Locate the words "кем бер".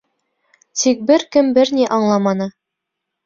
1.37-1.73